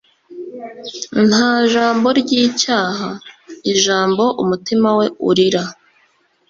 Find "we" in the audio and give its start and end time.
4.99-5.05